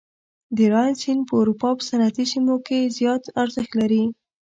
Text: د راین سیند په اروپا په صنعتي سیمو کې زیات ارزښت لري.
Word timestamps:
د 0.55 0.57
راین 0.73 0.95
سیند 1.01 1.21
په 1.29 1.33
اروپا 1.41 1.69
په 1.77 1.83
صنعتي 1.89 2.25
سیمو 2.31 2.55
کې 2.67 2.79
زیات 2.97 3.23
ارزښت 3.43 3.71
لري. 3.81 4.03